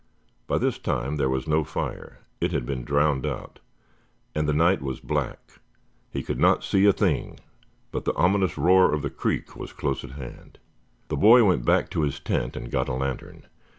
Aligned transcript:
By 0.47 0.57
this 0.57 0.79
time 0.79 1.17
there 1.17 1.29
was 1.29 1.47
no 1.47 1.63
fire. 1.63 2.21
It 2.39 2.51
had 2.53 2.65
been 2.65 2.83
drowned 2.83 3.23
out, 3.23 3.59
and 4.33 4.49
the 4.49 4.51
night 4.51 4.81
was 4.81 4.99
black. 4.99 5.59
He 6.09 6.23
could 6.23 6.39
not 6.39 6.63
see 6.63 6.87
a 6.87 6.91
thing, 6.91 7.39
but 7.91 8.05
the 8.05 8.15
ominous 8.15 8.57
roar 8.57 8.95
of 8.95 9.03
the 9.03 9.11
creek 9.11 9.55
was 9.55 9.73
close 9.73 10.03
at 10.03 10.13
hand. 10.13 10.57
The 11.09 11.17
boy 11.17 11.43
went 11.43 11.65
back 11.65 11.87
to 11.91 12.01
his 12.01 12.19
tent 12.19 12.55
and 12.55 12.71
got 12.71 12.89
a 12.89 12.93
lantern. 12.93 13.45